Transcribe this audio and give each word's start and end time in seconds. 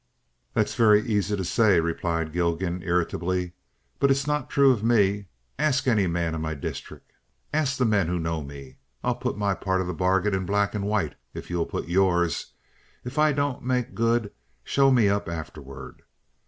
"That's 0.55 0.73
very 0.73 1.05
easy 1.05 1.37
to 1.37 1.45
say," 1.45 1.79
replied 1.79 2.33
Gilgan, 2.33 2.81
irritably, 2.81 3.53
"but 3.99 4.09
it's 4.09 4.25
not 4.25 4.49
true 4.49 4.71
of 4.71 4.83
me. 4.83 5.27
Ask 5.59 5.87
any 5.87 6.07
man 6.07 6.33
in 6.33 6.41
my 6.41 6.55
district. 6.55 7.13
Ask 7.53 7.77
the 7.77 7.85
men 7.85 8.07
who 8.07 8.17
know 8.17 8.41
me. 8.41 8.77
I'll 9.03 9.13
put 9.13 9.37
my 9.37 9.53
part 9.53 9.79
of 9.79 9.85
the 9.85 9.93
bargain 9.93 10.33
in 10.33 10.47
black 10.47 10.73
and 10.73 10.85
white 10.87 11.13
if 11.35 11.51
you'll 11.51 11.67
put 11.67 11.87
yours. 11.87 12.53
If 13.05 13.19
I 13.19 13.31
don't 13.31 13.61
make 13.63 13.93
good, 13.93 14.31
show 14.63 14.89
me 14.89 15.07
up 15.07 15.29
afterward. 15.29 16.01